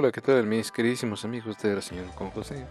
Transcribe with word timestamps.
Hola, 0.00 0.12
¿qué 0.12 0.20
tal 0.20 0.46
mis 0.46 0.70
queridísimos 0.70 1.24
amigos 1.24 1.58
de 1.58 1.74
Reseñando 1.74 2.14
con 2.14 2.30
José? 2.30 2.64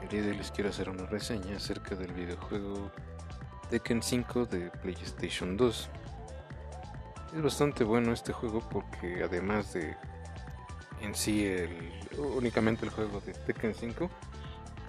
El 0.00 0.08
día 0.08 0.22
de 0.22 0.30
hoy 0.30 0.38
les 0.38 0.50
quiero 0.50 0.70
hacer 0.70 0.88
una 0.88 1.04
reseña 1.04 1.58
acerca 1.58 1.94
del 1.94 2.10
videojuego 2.14 2.90
Tekken 3.68 4.02
5 4.02 4.46
de 4.46 4.70
PlayStation 4.70 5.58
2. 5.58 5.90
Es 7.36 7.42
bastante 7.42 7.84
bueno 7.84 8.14
este 8.14 8.32
juego 8.32 8.66
porque 8.70 9.22
además 9.22 9.74
de 9.74 9.94
en 11.02 11.14
sí 11.14 11.44
el, 11.44 11.92
únicamente 12.16 12.86
el 12.86 12.92
juego 12.92 13.20
de 13.20 13.34
Tekken 13.34 13.74
5, 13.74 14.10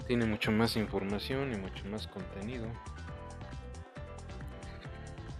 tiene 0.08 0.26
mucho 0.26 0.54
más 0.54 0.78
información 0.78 1.52
y 1.52 1.58
mucho 1.58 1.84
más 1.90 2.08
contenido. 2.08 2.68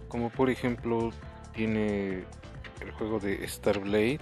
Como 0.08 0.28
por 0.28 0.50
ejemplo 0.50 1.12
tiene 1.54 2.26
el 2.82 2.90
juego 2.98 3.20
de 3.20 3.48
Starblade 3.48 4.20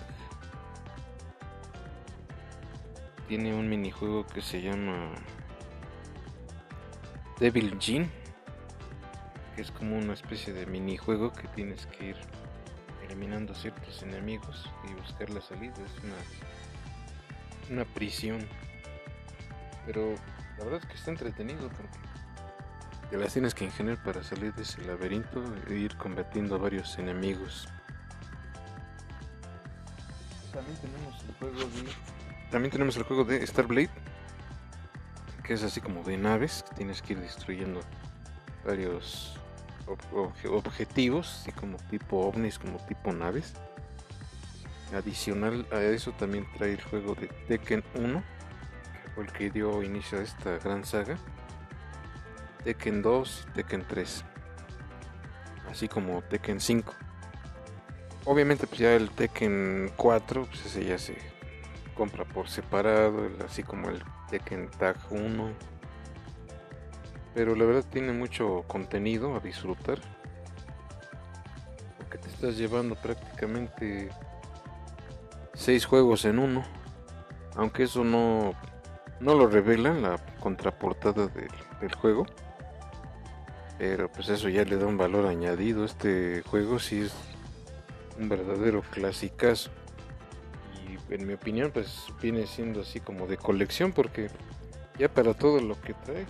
tiene 3.29 3.55
un 3.55 3.69
minijuego 3.69 4.27
que 4.27 4.43
se 4.43 4.61
llama 4.61 5.13
Devil 7.39 7.77
Gene, 7.81 8.11
que 9.57 9.63
es 9.63 9.71
como 9.71 9.97
una 9.97 10.13
especie 10.13 10.53
de 10.53 10.67
minijuego 10.67 11.33
que 11.33 11.49
tienes 11.49 11.87
que 11.87 12.11
ir 12.11 12.17
eliminando 13.05 13.55
ciertos 13.55 14.03
enemigos 14.03 14.69
y 14.89 14.95
buscar 14.95 15.31
la 15.31 15.41
salida. 15.41 15.75
Es 15.75 16.05
una, 16.05 17.83
una 17.83 17.95
prisión. 17.95 18.47
Pero 19.87 20.15
la 20.59 20.65
verdad 20.65 20.81
es 20.83 20.87
que 20.87 20.95
está 20.95 21.11
entretenido 21.11 21.69
porque 21.69 21.99
te 23.11 23.19
las 23.19 23.33
tienes 23.33 23.55
que 23.55 23.65
ingeniar 23.65 24.03
para 24.03 24.23
salir 24.23 24.55
de 24.55 24.63
ese 24.63 24.83
laberinto 24.83 25.43
e 25.69 25.75
ir 25.75 25.97
combatiendo 25.97 26.57
a 26.57 26.59
varios 26.59 26.99
enemigos. 26.99 27.69
También 30.53 30.77
tenemos 30.79 31.23
el 31.25 31.35
juego 31.35 31.59
de 31.59 31.83
también 32.55 32.71
tenemos 32.71 32.97
el 32.97 33.03
juego 33.03 33.25
de 33.25 33.45
Starblade, 33.45 33.91
que 35.43 35.55
es 35.55 35.65
así 35.65 35.81
como 35.81 36.05
de 36.05 36.17
naves, 36.17 36.65
que 36.69 36.77
tienes 36.77 37.03
que 37.03 37.15
ir 37.15 37.19
destruyendo 37.21 37.81
varios 38.65 39.37
objetivos, 40.53 41.41
así 41.41 41.51
como 41.51 41.79
tipo 41.91 42.21
ovnis, 42.21 42.61
como 42.61 42.79
tipo 42.87 43.13
naves. 43.13 43.55
Adicional 44.95 45.67
a 45.73 45.81
eso 45.81 46.13
también 46.13 46.47
trae 46.57 46.75
el 46.75 46.83
juego 46.85 47.17
de 47.17 47.27
Tekken 47.49 47.83
1, 47.97 48.23
que 48.23 49.11
fue 49.11 49.25
el 49.25 49.33
que 49.33 49.51
dio 49.51 49.83
inicio 49.83 50.21
a 50.21 50.23
esta 50.23 50.57
gran 50.59 50.85
saga. 50.85 51.19
Tekken 52.63 53.03
2, 53.03 53.49
Tekken 53.53 53.85
3, 53.89 54.25
así 55.73 55.89
como 55.89 56.23
Tekken 56.23 56.61
5. 56.61 56.95
Obviamente 58.27 58.69
pues 58.69 58.79
ya 58.79 58.95
el 58.95 59.11
Tekken 59.11 59.91
4, 59.97 60.47
pues 60.47 60.67
ese 60.67 60.85
ya 60.85 60.99
se 60.99 61.34
compra 61.95 62.25
por 62.25 62.49
separado, 62.49 63.29
así 63.45 63.63
como 63.63 63.89
el 63.89 64.03
Tekken 64.31 64.71
Tag 64.79 64.97
1. 65.11 65.53
Pero 67.35 67.55
la 67.55 67.65
verdad 67.65 67.85
tiene 67.91 68.13
mucho 68.13 68.65
contenido 68.67 69.37
a 69.37 69.41
disfrutar. 69.41 69.99
Porque 71.99 72.19
te 72.19 72.29
estás 72.29 72.57
llevando 72.57 72.95
prácticamente 72.95 74.11
6 75.55 75.87
juegos 75.87 76.25
en 76.25 76.39
uno. 76.39 76.65
Aunque 77.57 77.85
eso 77.85 78.05
no, 78.05 78.55
no 79.21 79.35
lo 79.35 79.47
revela 79.47 79.95
la 79.95 80.19
contraportada 80.41 81.29
del, 81.29 81.95
juego. 81.95 82.27
Pero 83.79 84.11
pues 84.11 84.29
eso 84.29 84.49
ya 84.49 84.65
le 84.65 84.77
da 84.77 84.87
un 84.87 84.97
valor 84.97 85.27
añadido. 85.27 85.85
Este 85.85 86.43
juego 86.43 86.79
sí 86.79 87.03
es 87.03 87.15
un 88.19 88.29
verdadero 88.29 88.83
clasicazo 88.83 89.71
en 91.11 91.27
mi 91.27 91.35
opinión, 91.35 91.71
pues 91.73 92.07
viene 92.21 92.47
siendo 92.47 92.81
así 92.81 93.01
como 93.01 93.27
de 93.27 93.37
colección 93.37 93.93
porque 93.93 94.31
ya 94.99 95.09
para 95.09 95.35
todo 95.35 95.61
lo 95.61 95.81
que 95.81 95.95
trae, 95.95 96.27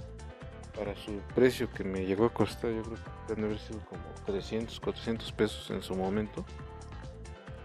para 0.77 0.95
su 0.97 1.19
precio 1.35 1.71
que 1.71 1.85
me 1.85 2.05
llegó 2.05 2.27
a 2.27 2.33
costar, 2.33 2.73
yo 2.73 2.83
creo 2.83 2.97
que 2.97 3.11
deben 3.29 3.45
haber 3.45 3.59
sido 3.59 3.81
como 3.87 4.03
300, 4.27 4.81
400 4.81 5.33
pesos 5.33 5.71
en 5.71 5.83
su 5.83 5.95
momento. 5.95 6.45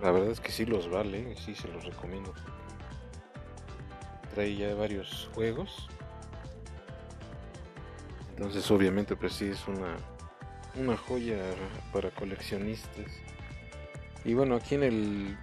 La 0.01 0.11
verdad 0.11 0.29
es 0.29 0.39
que 0.39 0.51
sí 0.51 0.65
los 0.65 0.89
vale 0.89 1.35
sí 1.37 1.55
se 1.55 1.67
los 1.67 1.83
recomiendo. 1.83 2.33
Trae 4.33 4.55
ya 4.55 4.73
varios 4.75 5.29
juegos. 5.33 5.89
Entonces 8.31 8.69
obviamente 8.71 9.15
pues 9.15 9.33
sí 9.33 9.45
es 9.45 9.67
una, 9.67 9.97
una 10.75 10.95
joya 10.95 11.37
para 11.91 12.11
coleccionistas. 12.11 13.07
Y 14.23 14.33
bueno, 14.33 14.55
aquí 14.55 14.75
en 14.75 14.83
el 14.83 15.37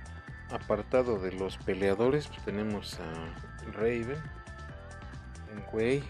apartado 0.51 1.19
de 1.19 1.33
los 1.33 1.57
peleadores 1.59 2.29
pues, 2.29 2.45
tenemos 2.45 2.99
a 3.01 3.73
Raven, 3.73 4.23
Enwei, 5.53 6.03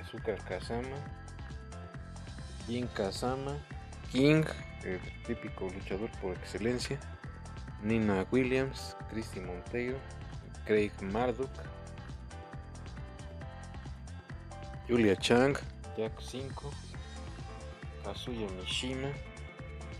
Azúcar 0.00 0.38
Kazama, 0.44 0.96
Jin 2.66 2.86
Kazama, 2.88 3.56
King, 4.10 4.44
el 4.84 5.00
típico 5.26 5.68
luchador 5.68 6.10
por 6.20 6.36
excelencia, 6.36 6.98
Nina 7.82 8.26
Williams, 8.30 8.96
Christy 9.10 9.40
Monteiro, 9.40 9.98
Craig 10.66 10.92
Marduk, 11.00 11.50
Julia 14.88 15.16
Chang, 15.16 15.56
Jack 15.96 16.12
5, 16.20 16.70
Kazuya 18.04 18.48
Mishima, 18.58 19.08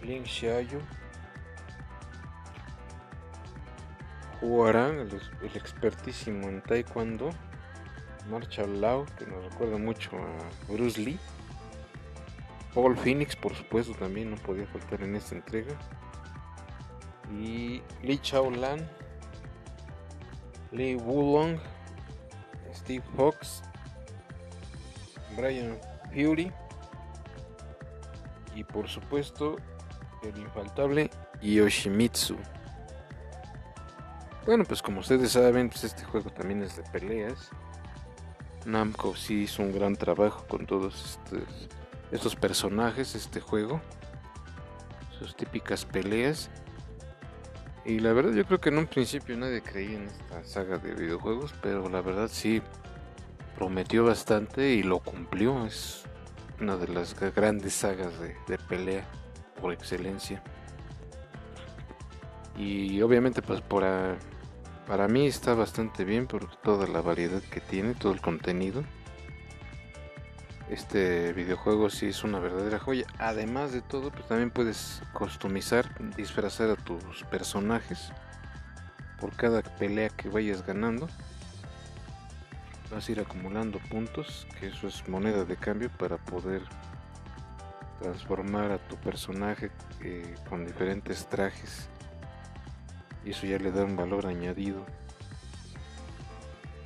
Lin 0.03 0.25
Xiaoyu, 0.25 0.81
Jugarán, 4.41 5.01
el, 5.01 5.21
expertísimo 5.55 6.49
en 6.49 6.63
Taekwondo, 6.63 7.31
Marshall 8.31 8.81
Lau, 8.81 9.05
que 9.19 9.27
nos 9.27 9.45
recuerda 9.45 9.77
mucho 9.77 10.11
a 10.17 10.73
Bruce 10.73 11.01
Lee. 11.01 11.19
Paul 12.75 12.97
Phoenix, 12.97 13.37
por 13.37 13.55
supuesto, 13.55 13.95
también 13.95 14.31
no 14.31 14.37
podía 14.37 14.67
faltar 14.67 15.03
en 15.03 15.17
esta 15.17 15.35
entrega. 15.35 15.75
Y 17.39 17.83
Lee 18.03 18.19
Chao 18.23 18.51
Lan, 18.51 18.89
Lee 20.73 20.95
Wulong, 20.95 21.59
Steve 22.75 23.05
Fox, 23.17 23.63
Brian 25.37 25.79
Fury 26.13 26.53
y 28.55 28.65
por 28.65 28.89
supuesto 28.89 29.57
el 30.23 30.37
infaltable 30.39 31.11
Yoshimitsu. 31.41 32.37
Bueno, 34.47 34.65
pues 34.65 34.81
como 34.81 35.01
ustedes 35.01 35.33
saben, 35.33 35.69
pues 35.69 35.85
este 35.85 36.05
juego 36.05 36.31
también 36.31 36.63
es 36.63 36.77
de 36.77 36.83
peleas. 36.85 37.51
Namco 38.65 39.15
sí 39.15 39.43
hizo 39.43 39.63
un 39.63 39.73
gran 39.73 39.97
trabajo 39.97 40.45
con 40.49 40.67
todos 40.67 41.19
estos, 41.25 41.69
estos 42.11 42.37
personajes, 42.37 43.15
este 43.15 43.41
juego. 43.41 43.81
Sus 45.19 45.37
típicas 45.37 45.85
peleas. 45.85 46.51
Y 47.85 48.01
la 48.01 48.13
verdad 48.13 48.33
yo 48.33 48.45
creo 48.47 48.61
que 48.61 48.71
en 48.71 48.79
un 48.79 48.87
principio 48.87 49.37
nadie 49.37 49.63
creía 49.63 49.99
en 49.99 50.07
esta 50.07 50.43
saga 50.45 50.79
de 50.79 50.95
videojuegos, 50.95 51.55
pero 51.61 51.89
la 51.89 52.01
verdad 52.01 52.29
sí 52.31 52.63
prometió 53.57 54.05
bastante 54.05 54.71
y 54.71 54.83
lo 54.83 55.01
cumplió. 55.01 55.67
Es 55.67 56.05
una 56.61 56.77
de 56.77 56.89
las 56.89 57.15
grandes 57.35 57.75
sagas 57.75 58.19
de, 58.21 58.35
de 58.49 58.59
pelea 58.59 59.05
por 59.61 59.73
excelencia. 59.73 60.43
Y 62.61 63.01
obviamente 63.01 63.41
pues 63.41 63.63
por, 63.63 63.83
para 64.87 65.09
mí 65.09 65.27
está 65.27 65.55
bastante 65.55 66.05
bien 66.05 66.27
por 66.27 66.55
toda 66.61 66.87
la 66.87 67.01
variedad 67.01 67.41
que 67.41 67.61
tiene, 67.61 67.95
todo 67.95 68.13
el 68.13 68.21
contenido. 68.21 68.85
Este 70.69 71.33
videojuego 71.33 71.89
sí 71.89 72.09
es 72.09 72.23
una 72.23 72.39
verdadera 72.39 72.79
joya. 72.79 73.07
Además 73.19 73.73
de 73.73 73.81
todo, 73.81 74.11
pues 74.11 74.29
también 74.29 74.51
puedes 74.51 75.03
customizar, 75.15 75.89
disfrazar 76.17 76.69
a 76.69 76.77
tus 76.77 77.25
personajes 77.31 78.13
por 79.19 79.35
cada 79.35 79.63
pelea 79.63 80.11
que 80.11 80.29
vayas 80.29 80.65
ganando. 80.65 81.09
Vas 82.93 83.09
a 83.09 83.13
ir 83.13 83.21
acumulando 83.21 83.79
puntos, 83.89 84.47
que 84.59 84.69
eso 84.69 84.87
es 84.87 85.09
moneda 85.09 85.47
de 85.47 85.57
cambio 85.57 85.89
para 85.99 86.19
poder 86.19 86.61
transformar 88.03 88.71
a 88.71 88.79
tu 88.87 88.97
personaje 88.97 89.71
eh, 90.03 90.35
con 90.49 90.67
diferentes 90.67 91.27
trajes 91.27 91.89
y 93.25 93.31
eso 93.31 93.47
ya 93.47 93.59
le 93.59 93.73
da 93.73 93.85
un 93.85 93.97
valor 93.97 94.27
añadido. 94.27 94.85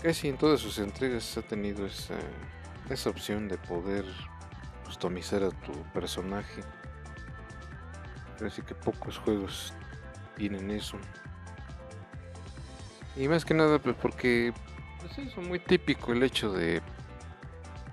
Casi 0.03 0.29
en 0.29 0.37
todas 0.37 0.61
sus 0.61 0.79
entregas 0.79 1.37
ha 1.39 1.43
tenido 1.43 1.87
esa, 1.87 2.17
esa 2.91 3.11
opción 3.11 3.49
de 3.49 3.57
poder 3.57 4.05
customizar 4.85 5.43
a 5.43 5.51
tu 5.51 5.73
personaje. 5.93 6.63
Así 8.45 8.63
que 8.63 8.75
pocos 8.75 9.19
juegos 9.19 9.73
tienen 10.37 10.71
eso. 10.71 10.99
Y 13.17 13.29
más 13.29 13.45
que 13.45 13.55
nada 13.55 13.79
pues 13.79 13.97
porque 14.01 14.53
pues 15.01 15.19
es 15.19 15.37
muy 15.37 15.59
típico 15.59 16.13
el 16.13 16.23
hecho 16.23 16.53
de 16.53 16.83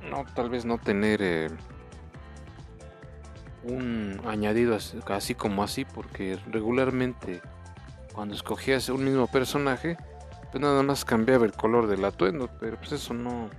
no 0.09 0.25
tal 0.33 0.49
vez 0.49 0.65
no 0.65 0.79
tener 0.79 1.21
eh, 1.21 1.49
un 3.63 4.19
añadido 4.25 4.75
así 4.75 5.35
como 5.35 5.63
así 5.63 5.85
porque 5.85 6.39
regularmente 6.47 7.41
cuando 8.13 8.35
escogías 8.35 8.89
un 8.89 9.03
mismo 9.03 9.27
personaje, 9.27 9.97
pues 10.51 10.61
nada 10.61 10.83
más 10.83 11.05
cambiaba 11.05 11.45
el 11.45 11.53
color 11.53 11.87
del 11.87 12.03
atuendo, 12.03 12.49
pero 12.59 12.77
pues 12.77 12.91
eso 12.91 13.13
no, 13.13 13.49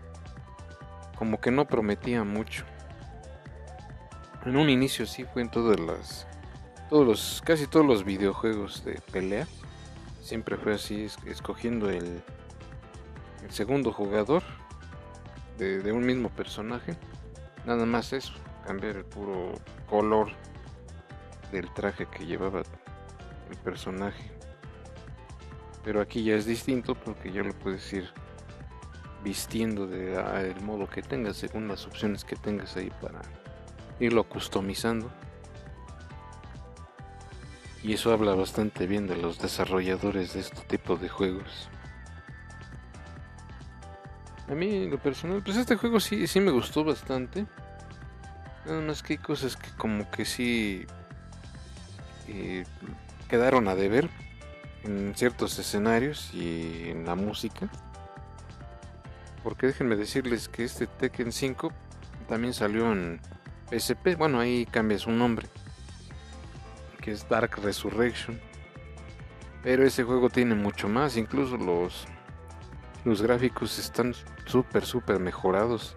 como 1.16 1.40
que 1.40 1.50
no 1.50 1.66
prometía 1.66 2.24
mucho. 2.24 2.64
En 4.44 4.56
un 4.56 4.68
inicio 4.68 5.06
sí 5.06 5.24
fue 5.24 5.42
en 5.42 5.50
todas 5.50 5.78
las, 5.78 6.26
todos 6.90 7.06
los, 7.06 7.42
casi 7.44 7.66
todos 7.66 7.86
los 7.86 8.04
videojuegos 8.04 8.84
de 8.84 9.00
pelea, 9.12 9.46
siempre 10.20 10.56
fue 10.56 10.74
así, 10.74 11.06
escogiendo 11.26 11.88
el, 11.90 12.22
el 13.42 13.50
segundo 13.50 13.92
jugador 13.92 14.42
de, 15.58 15.78
de 15.78 15.92
un 15.92 16.04
mismo 16.04 16.28
personaje, 16.28 16.96
nada 17.64 17.86
más 17.86 18.12
eso, 18.12 18.34
cambiar 18.66 18.96
el 18.96 19.04
puro 19.04 19.54
color 19.88 20.32
del 21.52 21.72
traje 21.72 22.06
que 22.06 22.26
llevaba 22.26 22.62
el 23.50 23.56
personaje. 23.58 24.31
Pero 25.84 26.00
aquí 26.00 26.22
ya 26.24 26.34
es 26.34 26.46
distinto 26.46 26.94
porque 26.94 27.32
ya 27.32 27.42
lo 27.42 27.52
puedes 27.52 27.92
ir 27.92 28.08
vistiendo 29.24 29.86
de 29.86 30.54
modo 30.62 30.88
que 30.88 31.02
tengas 31.02 31.36
según 31.36 31.68
las 31.68 31.86
opciones 31.86 32.24
que 32.24 32.36
tengas 32.36 32.76
ahí 32.76 32.90
para 33.00 33.20
irlo 34.00 34.24
customizando. 34.24 35.10
Y 37.82 37.94
eso 37.94 38.12
habla 38.12 38.34
bastante 38.34 38.86
bien 38.86 39.08
de 39.08 39.16
los 39.16 39.40
desarrolladores 39.40 40.34
de 40.34 40.40
este 40.40 40.60
tipo 40.62 40.96
de 40.96 41.08
juegos. 41.08 41.68
A 44.48 44.54
mí, 44.54 44.86
lo 44.88 44.98
personal, 44.98 45.42
pues 45.42 45.56
este 45.56 45.76
juego 45.76 45.98
sí, 45.98 46.26
sí 46.26 46.38
me 46.38 46.50
gustó 46.50 46.84
bastante. 46.84 47.46
Nada 48.66 48.80
más 48.82 49.02
que 49.02 49.14
hay 49.14 49.18
cosas 49.18 49.56
que 49.56 49.70
como 49.76 50.08
que 50.10 50.24
sí 50.24 50.86
eh, 52.28 52.64
quedaron 53.28 53.66
a 53.66 53.74
deber 53.74 54.08
en 54.84 55.14
ciertos 55.14 55.58
escenarios 55.58 56.32
y 56.34 56.90
en 56.90 57.04
la 57.04 57.14
música. 57.14 57.68
Porque 59.42 59.66
déjenme 59.66 59.96
decirles 59.96 60.48
que 60.48 60.64
este 60.64 60.86
Tekken 60.86 61.32
5 61.32 61.72
también 62.28 62.54
salió 62.54 62.92
en 62.92 63.20
PSP. 63.70 64.16
Bueno, 64.16 64.38
ahí 64.40 64.66
cambia 64.66 64.98
su 64.98 65.10
nombre. 65.10 65.48
Que 67.00 67.12
es 67.12 67.28
Dark 67.28 67.58
Resurrection. 67.62 68.40
Pero 69.62 69.84
ese 69.84 70.04
juego 70.04 70.28
tiene 70.30 70.54
mucho 70.54 70.88
más. 70.88 71.16
Incluso 71.16 71.56
los, 71.56 72.06
los 73.04 73.22
gráficos 73.22 73.78
están 73.78 74.14
súper, 74.46 74.84
súper 74.84 75.18
mejorados. 75.18 75.96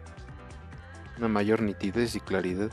Una 1.17 1.27
mayor 1.27 1.61
nitidez 1.61 2.15
y 2.15 2.19
claridad. 2.19 2.71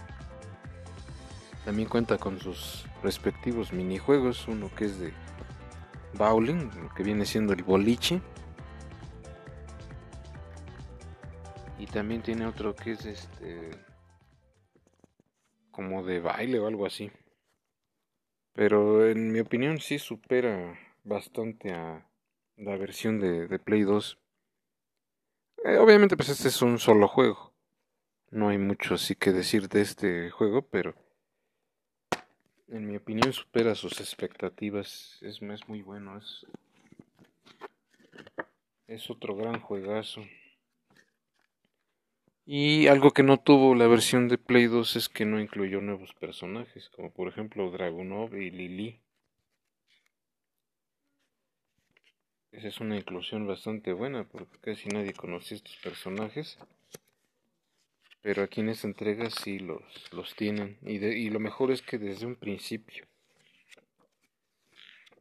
También 1.66 1.88
cuenta 1.88 2.16
con 2.16 2.40
sus 2.40 2.86
respectivos 3.02 3.72
minijuegos. 3.72 4.48
Uno 4.48 4.70
que 4.74 4.86
es 4.86 4.98
de 4.98 5.12
bowling, 6.14 6.70
que 6.96 7.02
viene 7.02 7.24
siendo 7.24 7.52
el 7.52 7.62
boliche. 7.62 8.20
Y 11.78 11.86
también 11.86 12.22
tiene 12.22 12.46
otro 12.46 12.76
que 12.76 12.92
es 12.92 13.04
este 13.04 13.70
como 15.72 16.04
de 16.04 16.20
baile 16.20 16.60
o 16.60 16.66
algo 16.66 16.86
así. 16.86 17.10
Pero 18.52 19.08
en 19.08 19.32
mi 19.32 19.40
opinión 19.40 19.80
sí 19.80 19.98
supera 19.98 20.78
bastante 21.02 21.72
a 21.72 22.06
la 22.56 22.76
versión 22.76 23.18
de, 23.18 23.58
Play 23.58 23.82
2. 23.82 24.18
Eh, 25.64 25.76
obviamente 25.78 26.16
pues 26.16 26.28
este 26.28 26.48
es 26.48 26.62
un 26.62 26.78
solo 26.78 27.08
juego. 27.08 27.52
No 28.30 28.48
hay 28.48 28.58
mucho 28.58 28.94
así 28.94 29.14
que 29.14 29.32
decir 29.32 29.68
de 29.68 29.80
este 29.80 30.30
juego, 30.30 30.62
pero 30.62 30.94
en 32.72 32.86
mi 32.86 32.96
opinión 32.96 33.32
supera 33.32 33.74
sus 33.74 34.00
expectativas. 34.00 35.18
Es, 35.20 35.40
muy 35.68 35.82
bueno. 35.82 36.18
Es, 36.18 36.46
es 38.86 39.10
otro 39.10 39.36
gran 39.36 39.60
juegazo. 39.60 40.22
Y 42.44 42.88
algo 42.88 43.12
que 43.12 43.22
no 43.22 43.38
tuvo 43.38 43.74
la 43.74 43.86
versión 43.86 44.26
de 44.28 44.38
Play 44.38 44.66
2 44.66 44.96
es 44.96 45.08
que 45.08 45.24
no 45.24 45.40
incluyó 45.40 45.80
nuevos 45.80 46.12
personajes, 46.14 46.88
como 46.90 47.12
por 47.12 47.28
ejemplo 47.28 47.70
Dragunov 47.70 48.34
y 48.34 48.50
Lili. 48.50 49.00
Esa 52.50 52.68
es 52.68 52.80
una 52.80 52.96
inclusión 52.96 53.46
bastante 53.46 53.92
buena 53.92 54.24
porque 54.24 54.58
casi 54.60 54.88
nadie 54.88 55.12
conocía 55.12 55.56
estos 55.56 55.76
personajes. 55.76 56.58
Pero 58.22 58.44
aquí 58.44 58.60
en 58.60 58.68
esta 58.68 58.86
entrega 58.86 59.28
sí 59.30 59.58
los, 59.58 59.82
los 60.12 60.34
tienen. 60.36 60.78
Y, 60.82 61.04
y 61.04 61.28
lo 61.28 61.40
mejor 61.40 61.72
es 61.72 61.82
que 61.82 61.98
desde 61.98 62.24
un 62.24 62.36
principio. 62.36 63.04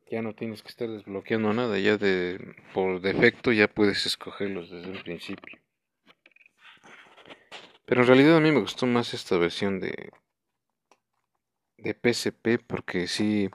Ya 0.09 0.21
no 0.21 0.35
tienes 0.35 0.61
que 0.61 0.69
estar 0.69 0.87
desbloqueando 0.87 1.51
nada. 1.51 1.79
Ya 1.79 1.97
de 1.97 2.39
por 2.73 3.01
defecto 3.01 3.51
ya 3.51 3.67
puedes 3.67 4.05
escogerlos 4.05 4.69
desde 4.69 4.91
un 4.91 5.01
principio. 5.01 5.59
Pero 7.85 8.01
en 8.01 8.07
realidad 8.07 8.37
a 8.37 8.39
mí 8.39 8.51
me 8.51 8.59
gustó 8.59 8.85
más 8.85 9.15
esta 9.15 9.35
versión 9.37 9.79
de, 9.79 10.11
de 11.77 11.93
PSP 11.93 12.63
porque 12.65 13.07
sí, 13.07 13.49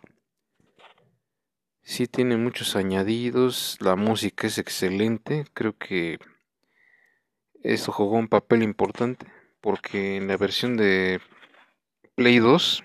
sí 1.82 2.06
tiene 2.06 2.36
muchos 2.36 2.76
añadidos, 2.76 3.78
la 3.80 3.96
música 3.96 4.46
es 4.46 4.58
excelente, 4.58 5.46
creo 5.54 5.78
que 5.78 6.18
esto 7.62 7.92
jugó 7.92 8.16
un 8.16 8.28
papel 8.28 8.62
importante 8.62 9.26
porque 9.66 10.14
en 10.14 10.28
la 10.28 10.36
versión 10.36 10.76
de 10.76 11.20
Play 12.14 12.38
2 12.38 12.84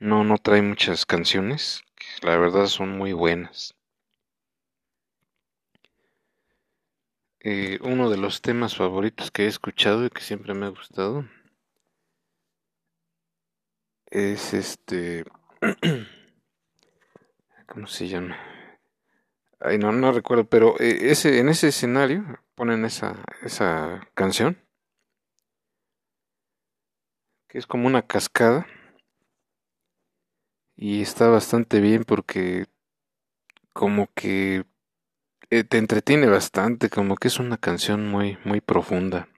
no, 0.00 0.24
no 0.24 0.38
trae 0.38 0.60
muchas 0.60 1.06
canciones, 1.06 1.84
que 1.94 2.26
la 2.26 2.36
verdad 2.36 2.66
son 2.66 2.98
muy 2.98 3.12
buenas. 3.12 3.76
Eh, 7.38 7.78
uno 7.82 8.10
de 8.10 8.16
los 8.16 8.42
temas 8.42 8.74
favoritos 8.74 9.30
que 9.30 9.44
he 9.44 9.46
escuchado 9.46 10.04
y 10.04 10.10
que 10.10 10.20
siempre 10.20 10.52
me 10.52 10.66
ha 10.66 10.70
gustado 10.70 11.24
es 14.06 14.52
este 14.52 15.24
¿cómo 17.68 17.86
se 17.86 18.08
llama? 18.08 18.36
Ay, 19.60 19.78
no, 19.78 19.92
no 19.92 20.10
recuerdo, 20.10 20.48
pero 20.48 20.74
eh, 20.80 21.12
ese, 21.12 21.38
en 21.38 21.48
ese 21.48 21.68
escenario 21.68 22.40
ponen 22.56 22.84
esa, 22.84 23.14
esa 23.44 24.08
canción 24.14 24.65
que 27.48 27.58
es 27.58 27.66
como 27.66 27.86
una 27.86 28.02
cascada 28.02 28.66
y 30.76 31.00
está 31.00 31.28
bastante 31.28 31.80
bien 31.80 32.04
porque 32.04 32.66
como 33.72 34.08
que 34.14 34.64
eh, 35.50 35.64
te 35.64 35.78
entretiene 35.78 36.26
bastante, 36.26 36.90
como 36.90 37.16
que 37.16 37.28
es 37.28 37.38
una 37.38 37.56
canción 37.56 38.08
muy 38.08 38.38
muy 38.44 38.60
profunda. 38.60 39.28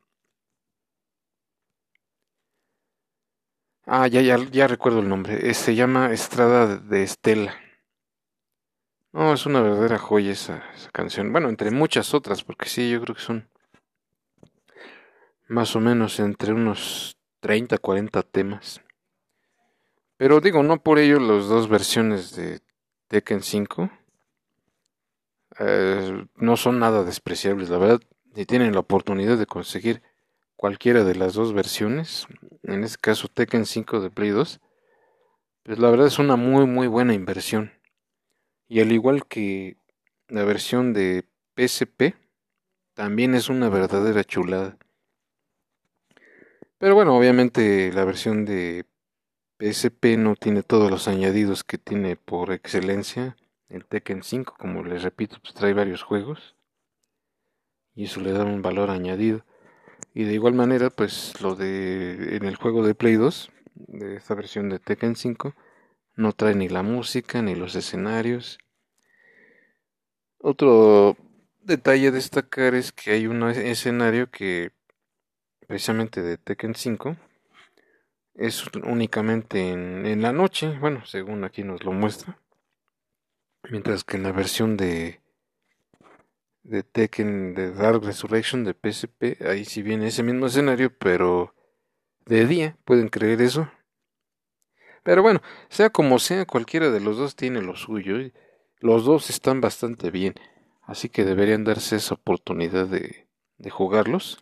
Ah, 3.86 4.06
ya, 4.06 4.20
ya, 4.20 4.36
ya 4.50 4.66
recuerdo 4.66 5.00
el 5.00 5.08
nombre. 5.08 5.48
Eh, 5.48 5.54
se 5.54 5.74
llama 5.74 6.12
Estrada 6.12 6.76
de 6.76 7.02
Estela. 7.02 7.54
No, 9.12 9.32
es 9.32 9.46
una 9.46 9.62
verdadera 9.62 9.98
joya 9.98 10.32
esa, 10.32 10.62
esa 10.74 10.90
canción. 10.90 11.32
Bueno, 11.32 11.48
entre 11.48 11.70
muchas 11.70 12.12
otras, 12.12 12.44
porque 12.44 12.68
sí, 12.68 12.90
yo 12.90 13.00
creo 13.00 13.14
que 13.16 13.22
son 13.22 13.48
más 15.48 15.74
o 15.74 15.80
menos 15.80 16.20
entre 16.20 16.52
unos 16.52 17.17
30, 17.40 17.78
40 17.78 18.22
temas. 18.22 18.80
Pero 20.16 20.40
digo, 20.40 20.62
no 20.62 20.82
por 20.82 20.98
ello 20.98 21.20
las 21.20 21.46
dos 21.46 21.68
versiones 21.68 22.34
de 22.34 22.60
Tekken 23.08 23.42
5 23.42 23.90
eh, 25.60 26.26
no 26.36 26.56
son 26.56 26.78
nada 26.78 27.04
despreciables, 27.04 27.68
la 27.68 27.78
verdad. 27.78 28.00
Si 28.34 28.46
tienen 28.46 28.72
la 28.72 28.80
oportunidad 28.80 29.38
de 29.38 29.46
conseguir 29.46 30.02
cualquiera 30.56 31.04
de 31.04 31.14
las 31.14 31.34
dos 31.34 31.52
versiones, 31.52 32.26
en 32.62 32.84
este 32.84 32.98
caso 33.00 33.28
Tekken 33.28 33.66
5 33.66 34.00
de 34.00 34.10
Play 34.10 34.30
2, 34.30 34.60
pues 35.64 35.78
la 35.78 35.90
verdad 35.90 36.06
es 36.06 36.18
una 36.18 36.36
muy 36.36 36.66
muy 36.66 36.86
buena 36.86 37.14
inversión. 37.14 37.72
Y 38.68 38.80
al 38.80 38.92
igual 38.92 39.26
que 39.26 39.76
la 40.28 40.44
versión 40.44 40.92
de 40.92 41.24
PSP, 41.56 42.14
también 42.94 43.34
es 43.34 43.48
una 43.48 43.68
verdadera 43.68 44.24
chulada. 44.24 44.76
Pero 46.78 46.94
bueno, 46.94 47.16
obviamente 47.16 47.92
la 47.92 48.04
versión 48.04 48.44
de 48.44 48.86
PSP 49.58 50.16
no 50.16 50.36
tiene 50.36 50.62
todos 50.62 50.90
los 50.90 51.08
añadidos 51.08 51.64
que 51.64 51.78
tiene 51.78 52.16
por 52.16 52.52
excelencia 52.52 53.36
el 53.68 53.84
Tekken 53.84 54.22
5, 54.22 54.54
como 54.58 54.84
les 54.84 55.02
repito, 55.02 55.38
pues 55.42 55.54
trae 55.54 55.74
varios 55.74 56.02
juegos 56.02 56.54
y 57.94 58.04
eso 58.04 58.20
le 58.20 58.32
da 58.32 58.44
un 58.44 58.62
valor 58.62 58.90
añadido. 58.90 59.44
Y 60.14 60.22
de 60.22 60.34
igual 60.34 60.54
manera, 60.54 60.88
pues 60.88 61.40
lo 61.42 61.56
de 61.56 62.36
en 62.36 62.44
el 62.44 62.54
juego 62.54 62.86
de 62.86 62.94
Play 62.94 63.16
2, 63.16 63.50
de 63.74 64.16
esta 64.16 64.34
versión 64.34 64.68
de 64.68 64.78
Tekken 64.78 65.16
5, 65.16 65.54
no 66.14 66.32
trae 66.32 66.54
ni 66.54 66.68
la 66.68 66.84
música 66.84 67.42
ni 67.42 67.56
los 67.56 67.74
escenarios. 67.74 68.58
Otro 70.38 71.16
detalle 71.60 72.08
a 72.08 72.12
destacar 72.12 72.76
es 72.76 72.92
que 72.92 73.10
hay 73.10 73.26
un 73.26 73.42
escenario 73.42 74.30
que 74.30 74.70
precisamente 75.68 76.22
de 76.22 76.38
Tekken 76.38 76.74
5 76.74 77.16
es 78.34 78.64
únicamente 78.84 79.70
en, 79.70 80.22
la 80.22 80.32
noche, 80.32 80.78
bueno, 80.78 81.04
según 81.04 81.44
aquí 81.44 81.62
nos 81.62 81.84
lo 81.84 81.92
muestra. 81.92 82.40
Mientras 83.70 84.02
que 84.02 84.16
en 84.16 84.22
la 84.22 84.32
versión 84.32 84.76
de 84.76 85.20
de 86.62 86.82
Tekken 86.82 87.54
de 87.54 87.72
Dark 87.72 88.02
Resurrection 88.02 88.64
de 88.64 88.74
PSP, 88.74 89.42
ahí 89.46 89.64
sí 89.64 89.82
viene 89.82 90.08
ese 90.08 90.22
mismo 90.22 90.46
escenario, 90.46 90.92
pero 90.98 91.54
de 92.26 92.46
día, 92.46 92.76
pueden 92.84 93.08
creer 93.08 93.40
eso. 93.40 93.70
Pero 95.02 95.22
bueno, 95.22 95.40
sea 95.70 95.90
como 95.90 96.18
sea, 96.18 96.44
cualquiera 96.44 96.90
de 96.90 97.00
los 97.00 97.16
dos 97.16 97.36
tiene 97.36 97.62
lo 97.62 97.74
suyo. 97.74 98.20
Y 98.20 98.34
los 98.80 99.04
dos 99.04 99.30
están 99.30 99.60
bastante 99.60 100.10
bien, 100.10 100.34
así 100.82 101.08
que 101.08 101.24
deberían 101.24 101.64
darse 101.64 101.96
esa 101.96 102.14
oportunidad 102.14 102.86
de, 102.86 103.26
de 103.56 103.70
jugarlos, 103.70 104.38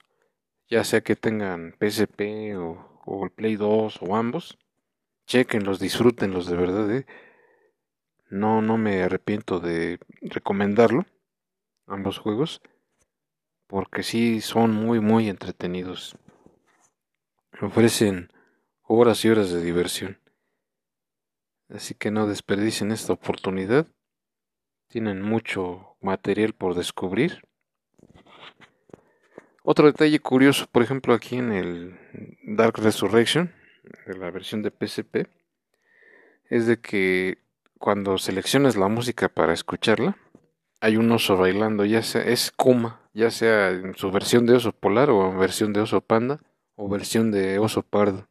ya 0.68 0.84
sea 0.84 1.00
que 1.00 1.16
tengan 1.16 1.74
PSP 1.78 2.56
o, 2.56 3.02
o, 3.04 3.24
el 3.24 3.30
Play 3.30 3.56
2 3.56 3.98
o 4.02 4.16
ambos. 4.16 4.58
Chequenlos, 5.26 5.80
disfrútenlos 5.80 6.46
de 6.46 6.56
verdad. 6.56 6.90
¿eh? 6.90 7.06
No, 8.28 8.62
no 8.62 8.76
me 8.76 9.02
arrepiento 9.02 9.60
de 9.60 9.98
recomendarlo, 10.20 11.06
ambos 11.86 12.18
juegos, 12.18 12.60
porque 13.66 14.02
sí 14.02 14.40
son 14.40 14.72
muy, 14.72 15.00
muy 15.00 15.28
entretenidos. 15.28 16.16
Ofrecen 17.60 18.30
horas 18.82 19.24
y 19.24 19.30
horas 19.30 19.50
de 19.50 19.62
diversión. 19.62 20.20
Así 21.68 21.94
que 21.94 22.10
no 22.10 22.26
desperdicien 22.26 22.92
esta 22.92 23.12
oportunidad. 23.12 23.86
Tienen 24.88 25.20
mucho 25.22 25.96
material 26.00 26.52
por 26.52 26.74
descubrir. 26.74 27.42
Otro 29.68 29.86
detalle 29.88 30.20
curioso, 30.20 30.68
por 30.70 30.84
ejemplo, 30.84 31.12
aquí 31.12 31.38
en 31.38 31.50
el 31.50 31.98
Dark 32.44 32.78
Resurrection, 32.78 33.52
de 34.06 34.16
la 34.16 34.30
versión 34.30 34.62
de 34.62 34.70
PSP, 34.70 35.28
es 36.48 36.68
de 36.68 36.80
que 36.80 37.38
cuando 37.76 38.16
seleccionas 38.16 38.76
la 38.76 38.86
música 38.86 39.28
para 39.28 39.52
escucharla, 39.52 40.18
hay 40.80 40.96
un 40.96 41.10
oso 41.10 41.36
bailando, 41.36 41.84
ya 41.84 42.04
sea 42.04 42.22
es 42.22 42.52
Kuma, 42.52 43.00
ya 43.12 43.32
sea 43.32 43.70
en 43.70 43.96
su 43.96 44.12
versión 44.12 44.46
de 44.46 44.54
oso 44.54 44.70
polar 44.70 45.10
o 45.10 45.32
en 45.32 45.40
versión 45.40 45.72
de 45.72 45.80
oso 45.80 46.00
panda 46.00 46.38
o 46.76 46.88
versión 46.88 47.32
de 47.32 47.58
oso 47.58 47.82
pardo. 47.82 48.28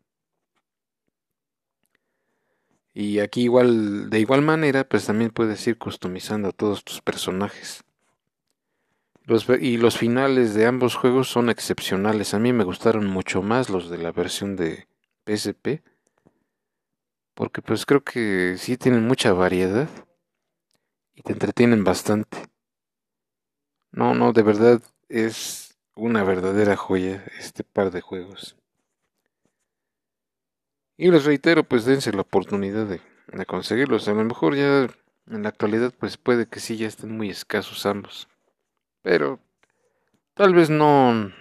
Y 2.94 3.20
aquí 3.20 3.42
igual, 3.42 4.10
de 4.10 4.22
igual 4.22 4.42
manera, 4.42 4.86
pues 4.86 5.06
también 5.06 5.32
puedes 5.32 5.68
ir 5.68 5.78
customizando 5.78 6.48
a 6.48 6.54
todos 6.54 6.86
tus 6.86 7.02
personajes. 7.02 7.85
Los, 9.26 9.48
y 9.50 9.78
los 9.78 9.98
finales 9.98 10.54
de 10.54 10.68
ambos 10.68 10.96
juegos 10.96 11.30
son 11.30 11.50
excepcionales. 11.50 12.34
A 12.34 12.40
mí 12.40 12.54
me 12.54 12.64
gustaron 12.64 13.08
mucho 13.08 13.42
más 13.42 13.70
los 13.70 13.90
de 13.90 13.98
la 13.98 14.12
versión 14.12 14.56
de 14.56 14.88
PSP 15.26 15.84
porque 17.36 17.62
pues 17.62 17.86
creo 17.86 18.04
que 18.04 18.56
sí 18.58 18.78
tienen 18.78 19.06
mucha 19.06 19.34
variedad 19.34 19.90
y 21.14 21.22
te 21.22 21.34
entretienen 21.34 21.84
bastante. 21.84 22.38
No, 23.92 24.16
no, 24.16 24.34
de 24.34 24.42
verdad 24.42 24.82
es 25.10 25.78
una 25.96 26.24
verdadera 26.24 26.76
joya 26.76 27.26
este 27.40 27.64
par 27.64 27.92
de 27.92 28.02
juegos. 28.02 28.56
Y 30.98 31.12
les 31.12 31.26
reitero, 31.26 31.64
pues 31.66 31.84
dense 31.84 32.14
la 32.14 32.22
oportunidad 32.22 32.86
de, 32.86 33.02
de 33.28 33.46
conseguirlos. 33.46 34.08
A 34.08 34.14
lo 34.14 34.24
mejor 34.24 34.56
ya 34.56 34.88
en 35.30 35.44
la 35.44 35.50
actualidad 35.50 35.94
pues 35.98 36.18
puede 36.18 36.48
que 36.48 36.62
sí 36.62 36.78
ya 36.78 36.88
estén 36.88 37.16
muy 37.16 37.30
escasos 37.30 37.86
ambos. 37.86 38.30
Pero 39.06 39.40
tal 40.34 40.56
vez 40.56 40.72
no... 40.72 41.32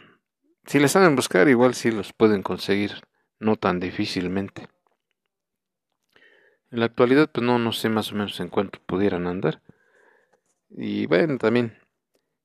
Si 0.66 0.78
les 0.78 0.92
saben 0.92 1.16
buscar, 1.16 1.48
igual 1.48 1.74
sí 1.74 1.90
los 1.90 2.12
pueden 2.12 2.42
conseguir, 2.42 2.92
no 3.40 3.56
tan 3.56 3.80
difícilmente. 3.80 4.68
En 6.70 6.80
la 6.80 6.84
actualidad, 6.84 7.30
pues 7.32 7.42
no, 7.42 7.58
no 7.58 7.72
sé 7.72 7.88
más 7.88 8.12
o 8.12 8.16
menos 8.16 8.38
en 8.40 8.50
cuánto 8.50 8.80
pudieran 8.84 9.26
andar. 9.26 9.62
Y 10.68 11.06
bueno, 11.06 11.38
también 11.38 11.78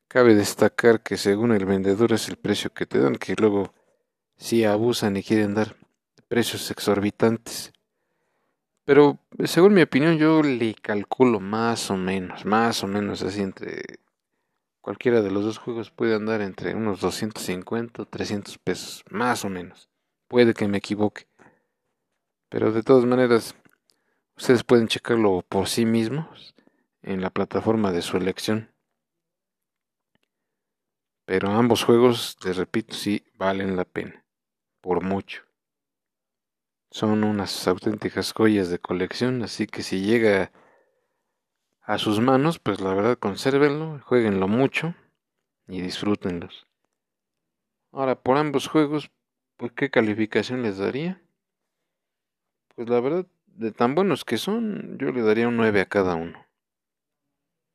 cabe 0.08 0.36
destacar 0.36 1.04
que 1.04 1.18
según 1.18 1.52
el 1.52 1.66
vendedor 1.66 2.14
es 2.14 2.30
el 2.30 2.38
precio 2.38 2.74
que 2.74 2.86
te 2.86 3.00
dan, 3.00 3.16
que 3.16 3.36
luego 3.38 3.74
sí 4.38 4.64
abusan 4.64 5.18
y 5.18 5.24
quieren 5.24 5.54
dar 5.54 5.76
precios 6.30 6.72
exorbitantes. 6.72 7.74
Pero 8.86 9.20
según 9.44 9.74
mi 9.74 9.82
opinión 9.82 10.18
yo 10.18 10.42
le 10.42 10.76
calculo 10.76 11.42
más 11.42 11.92
o 11.92 11.98
menos, 11.98 12.46
más 12.46 12.86
o 12.86 12.88
menos 12.88 13.22
así 13.22 13.42
entre 13.42 14.00
cualquiera 14.82 15.22
de 15.22 15.32
los 15.32 15.44
dos 15.44 15.58
juegos 15.58 15.92
puede 15.92 16.16
andar 16.16 16.42
entre 16.42 16.76
unos 16.76 17.02
250 17.02 18.02
o 18.02 18.06
300 18.06 18.58
pesos, 18.60 19.04
más 19.10 19.46
o 19.46 19.50
menos. 19.50 19.90
Puede 20.28 20.54
que 20.54 20.68
me 20.68 20.78
equivoque. 20.78 21.28
Pero 22.50 22.72
de 22.72 22.84
todas 22.84 23.06
maneras, 23.06 23.56
Ustedes 24.40 24.64
pueden 24.64 24.88
checarlo 24.88 25.44
por 25.50 25.68
sí 25.68 25.86
mismos 25.86 26.56
en 27.02 27.20
la 27.20 27.30
plataforma 27.30 27.92
de 27.92 28.02
su 28.02 28.16
elección. 28.16 28.74
Pero 31.26 31.52
ambos 31.52 31.84
juegos, 31.84 32.38
les 32.46 32.56
repito, 32.56 32.96
sí 32.96 33.26
valen 33.34 33.76
la 33.76 33.84
pena. 33.84 34.24
Por 34.80 35.04
mucho. 35.04 35.44
Son 36.90 37.26
unas 37.26 37.68
auténticas 37.68 38.32
joyas 38.32 38.70
de 38.70 38.80
colección, 38.80 39.44
así 39.44 39.68
que 39.68 39.84
si 39.84 40.06
llega 40.06 40.54
a 41.89 41.98
sus 41.98 42.19
manos, 42.19 42.60
pues 42.60 42.81
la 42.81 42.93
verdad 42.93 43.17
consérvenlo, 43.17 44.00
jueguenlo 44.05 44.48
mucho 44.48 44.93
y 45.67 45.81
disfrútenlos. 45.81 46.67
Ahora, 47.91 48.13
por 48.13 48.38
ambos 48.38 48.67
juegos, 48.67 49.10
pues 49.58 49.72
¿qué 49.72 49.89
calificación 49.89 50.62
les 50.62 50.77
daría? 50.77 51.19
Pues 52.75 52.88
la 52.89 53.00
verdad, 53.00 53.25
de 53.48 53.72
tan 53.72 53.96
buenos 53.96 54.24
que 54.24 54.38
son, 54.38 55.00
yo 55.00 55.12
le 55.12 55.24
daría 55.24 55.48
un 55.48 55.58
9 55.58 55.81
a 55.81 55.88
cada 55.88 56.13
uno. 56.13 56.46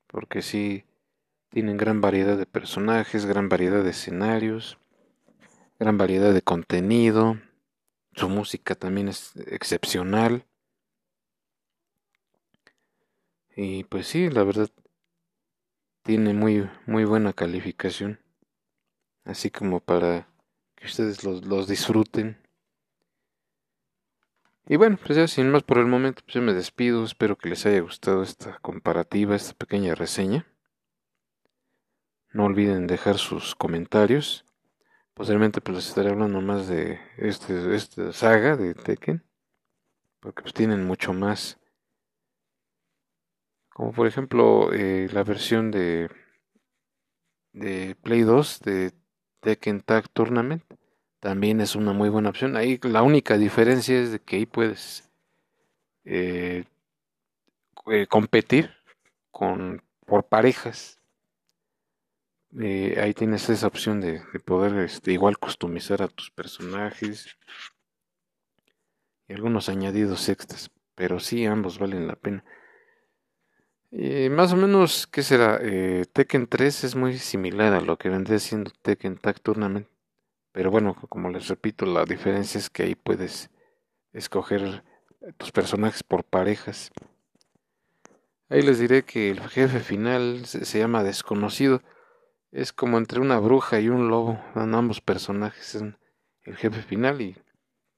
Porque 0.07 0.43
sí, 0.43 0.85
tienen 1.49 1.77
gran 1.77 2.01
variedad 2.01 2.39
de 2.39 2.47
personajes, 2.47 3.27
gran 3.27 3.49
variedad 3.49 3.83
de 3.83 3.91
escenarios, 3.91 4.79
gran 5.81 5.99
variedad 5.99 6.33
de 6.33 6.43
contenido. 6.43 7.41
Su 8.13 8.29
música 8.29 8.77
también 8.77 9.09
es 9.09 9.33
excepcional. 9.49 10.47
Y 13.57 13.85
pues 13.85 14.07
sí, 14.07 14.29
la 14.31 14.45
verdad, 14.45 14.71
tiene 16.03 16.35
muy, 16.35 16.69
muy 16.87 17.05
buena 17.05 17.33
calificación. 17.33 18.21
Así 19.25 19.51
como 19.51 19.81
para 19.81 20.29
que 20.75 20.87
ustedes 20.87 21.25
los, 21.25 21.45
los 21.47 21.69
disfruten 21.69 22.45
y 24.67 24.77
bueno, 24.77 24.97
pues 24.97 25.19
ya 25.19 25.29
sin 25.29 25.51
más 25.51 25.63
por 25.63 25.79
el 25.79 25.87
momento, 25.87 26.23
pues 26.25 26.35
yo 26.35 26.43
me 26.43 26.55
despido. 26.55 27.05
Espero 27.05 27.37
que 27.37 27.51
les 27.51 27.67
haya 27.67 27.81
gustado 27.81 28.23
esta 28.23 28.59
comparativa, 28.61 29.37
esta 29.37 29.53
pequeña 29.53 29.95
reseña. 29.95 30.47
No 32.33 32.47
olviden 32.47 32.87
dejar 32.87 33.19
sus 33.19 33.55
comentarios. 33.55 34.47
Posiblemente 35.13 35.61
pues 35.61 35.77
les 35.77 35.89
estaré 35.89 36.11
hablando 36.11 36.41
más 36.41 36.67
de 36.67 36.99
este, 37.19 37.75
esta 37.75 38.13
saga 38.13 38.57
de 38.57 38.75
Tekken. 38.75 39.23
Porque 40.21 40.41
pues 40.43 40.55
tienen 40.55 40.87
mucho 40.87 41.13
más. 41.13 41.59
Como 43.75 43.91
por 43.91 44.07
ejemplo 44.07 44.73
eh, 44.73 45.09
la 45.13 45.25
versión 45.25 45.73
de, 45.73 46.09
de 47.53 47.97
Play 47.97 48.23
2 48.23 48.61
de 48.61 48.93
Tekken 49.41 49.81
Tag 49.81 50.09
Tournament 50.11 50.63
también 51.19 51.61
es 51.61 51.75
una 51.75 51.93
muy 51.93 52.09
buena 52.09 52.29
opción. 52.29 52.57
Ahí 52.57 52.79
la 52.85 53.03
única 53.03 53.37
diferencia 53.37 53.99
es 53.99 54.13
de 54.13 54.21
que 54.21 54.37
ahí 54.37 54.47
puedes 54.47 55.11
eh, 56.05 56.65
eh, 57.91 58.07
competir 58.07 58.71
con 59.33 59.83
por 60.07 60.25
parejas. 60.29 61.01
Ahí 62.57 63.13
tienes 63.13 63.51
esa 63.51 63.67
opción 63.67 64.01
de, 64.01 64.23
poder 64.45 64.79
este, 64.85 65.11
igual 65.11 65.37
customizar 65.39 66.01
a 66.01 66.07
tus 66.07 66.31
personajes 66.31 67.37
y 69.27 69.33
algunos 69.33 69.69
añadidos 69.69 70.29
extras. 70.29 70.71
Pero 70.95 71.19
sí, 71.19 71.45
ambos 71.45 71.81
valen 71.81 72.07
la 72.07 72.15
pena. 72.15 72.45
Más 74.31 74.53
o 74.53 74.57
menos, 74.57 75.07
¿qué 75.07 75.23
será? 75.23 75.61
Tekken 76.13 76.47
3 76.49 76.85
es 76.85 76.97
muy 76.97 77.19
similar 77.19 77.75
a 77.75 77.81
lo 77.81 77.97
que 77.97 78.09
vendría 78.09 78.39
siendo 78.39 78.71
Tekken 78.83 79.19
Tag 79.19 79.41
Tournament. 79.41 79.87
Pero 80.53 80.71
bueno, 80.71 80.97
como 81.09 81.31
les 81.31 81.49
repito, 81.49 81.87
la 81.87 82.05
diferencia 82.05 82.59
es 82.59 82.71
que 82.71 82.85
ahí 82.85 82.95
puedes 82.95 83.51
escoger 84.13 84.85
tus 85.37 85.53
personajes 85.53 86.03
por 86.03 86.25
parejas. 86.25 86.93
Ahí 88.49 88.63
les 88.63 88.79
diré 88.79 89.05
que 89.05 89.31
el 89.31 89.41
jefe 89.41 89.81
final 89.81 90.47
se, 90.47 90.79
llama 90.79 91.03
Desconocido. 91.03 91.83
Es 92.53 92.73
como 92.73 92.99
entre 92.99 93.21
una 93.21 93.39
bruja 93.39 93.81
y 93.81 93.89
un 93.89 94.09
lobo. 94.09 94.41
ambos 94.55 95.01
personajes 95.01 95.75
en 95.75 95.99
el 96.43 96.57
jefe 96.57 96.83
final 96.83 97.21
y 97.21 97.37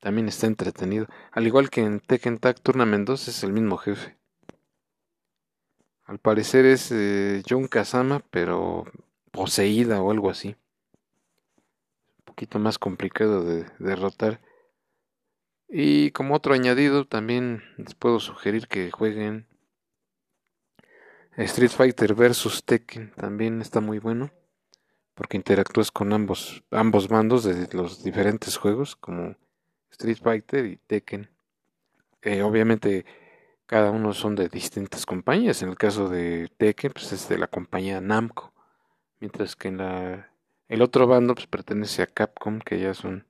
también 0.01 0.29
está 0.29 0.47
entretenido. 0.47 1.09
Al 1.33 1.47
igual 1.47 1.69
que 1.69 1.83
en 1.83 2.01
Tekken 2.01 2.39
Tag 2.39 2.61
Tournament 2.61 3.07
2 3.07 3.29
es 3.29 3.43
el 3.43 3.53
mismo 3.53 3.77
jefe. 3.77 4.17
Al 6.07 6.19
parecer 6.19 6.65
es 6.67 6.91
eh, 6.93 7.43
John 7.49 7.69
Kazama, 7.69 8.23
pero 8.31 8.85
poseída 9.31 10.01
o 10.01 10.11
algo 10.11 10.31
así 10.31 10.57
poquito 12.37 12.59
más 12.59 12.79
complicado 12.79 13.43
de 13.43 13.65
derrotar. 13.79 14.43
Y 15.71 16.11
como 16.11 16.35
otro 16.35 16.53
añadido, 16.53 17.07
también 17.07 17.63
les 17.79 17.95
puedo 17.95 18.21
sugerir 18.21 18.69
que 18.69 18.91
jueguen 18.91 19.47
Street 21.39 21.71
Fighter 21.71 22.15
vs 22.15 22.63
Tekken 22.65 23.13
también 23.17 23.63
está 23.63 23.81
muy 23.81 23.99
bueno 23.99 24.31
porque 25.15 25.39
interactúas 25.39 25.91
con 25.91 26.13
ambos 26.13 26.63
ambos 26.71 27.09
bandos 27.09 27.43
de 27.45 27.69
los 27.73 28.05
diferentes 28.05 28.59
juegos 28.59 28.97
como 28.97 29.35
Street 29.91 30.19
Fighter 30.23 30.67
y 30.67 30.77
Tekken. 30.77 31.31
Eh, 32.21 32.43
obviamente 32.43 33.07
cada 33.67 33.91
uno 33.91 34.15
son 34.15 34.35
de 34.35 34.49
distintas 34.49 35.05
compañías. 35.07 35.63
En 35.63 35.69
el 35.69 35.77
caso 35.77 36.09
de 36.09 36.51
Tekken 36.57 36.93
pues 36.93 37.13
es 37.13 37.29
de 37.29 37.39
la 37.39 37.49
compañía 37.49 38.01
Namco, 38.01 38.53
mientras 39.21 39.57
que 39.57 39.69
el 40.69 40.83
otro 40.83 41.07
bando 41.07 41.35
pues 41.35 41.47
pertenece 41.47 42.03
a 42.03 42.07
Capcom 42.07 42.61
que 42.61 42.81
ya 42.81 42.95
son 42.95 43.27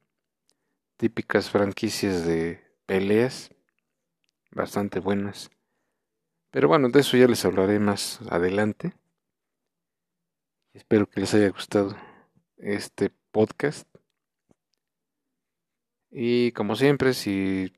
típicas 0.97 1.51
franquicias 1.51 2.25
de 2.25 2.63
peleas 2.87 3.51
bastante 4.51 5.01
buenas. 5.01 5.51
Pero 6.51 6.69
bueno, 6.69 6.89
de 6.89 7.01
eso 7.01 7.17
ya 7.17 7.27
les 7.27 7.45
hablaré 7.45 7.79
más 7.79 8.21
adelante. 8.31 8.95
Espero 10.73 11.07
que 11.07 11.21
les 11.21 11.35
haya 11.35 11.51
gustado 11.51 11.97
este 12.57 13.11
podcast. 13.31 13.87
Y 16.11 16.53
como 16.53 16.77
siempre, 16.77 17.13
si 17.13 17.73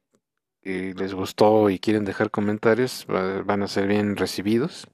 eh, 0.63 0.95
les 0.97 1.15
gustó 1.15 1.71
y 1.71 1.79
quieren 1.79 2.05
dejar 2.05 2.31
comentarios, 2.31 3.07
van 3.07 3.63
a 3.63 3.69
ser 3.69 3.87
bien 3.87 4.17
recibidos. 4.17 4.89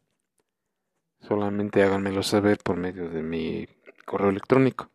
Solamente 1.21 1.83
háganmelo 1.83 2.23
saber 2.23 2.59
por 2.59 2.77
medio 2.77 3.09
de 3.09 3.23
mi 3.23 3.67
correo 4.05 4.31
electrónico. 4.31 4.91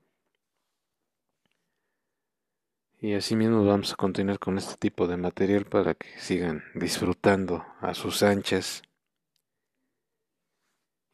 Y 3.01 3.13
así 3.13 3.35
mismo 3.35 3.63
vamos 3.63 3.93
a 3.93 3.95
continuar 3.95 4.39
con 4.39 4.57
este 4.57 4.75
tipo 4.75 5.07
de 5.07 5.15
material 5.15 5.65
para 5.65 5.93
que 5.93 6.19
sigan 6.19 6.63
disfrutando 6.75 7.65
a 7.79 7.93
sus 7.93 8.23
anchas. 8.23 8.83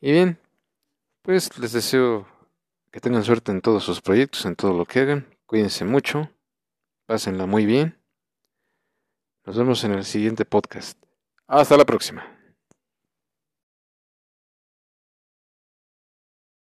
Y 0.02 0.12
bien, 0.12 0.40
pues 1.22 1.58
les 1.60 1.74
deseo 1.74 2.28
que 2.92 3.00
tengan 3.00 3.24
suerte 3.24 3.52
en 3.52 3.62
todos 3.62 3.84
sus 3.84 4.02
proyectos, 4.02 4.46
en 4.46 4.56
todo 4.56 4.74
lo 4.76 4.86
que 4.86 5.00
hagan. 5.00 5.28
Cuídense 5.46 5.86
mucho, 5.86 6.32
pásenla 7.06 7.46
muy 7.46 7.66
bien. 7.66 7.98
Nos 9.46 9.58
vemos 9.58 9.84
en 9.84 9.92
el 9.94 10.04
siguiente 10.06 10.44
podcast. 10.44 10.98
Hasta 11.48 11.78
la 11.78 11.86
próxima. 11.86 12.35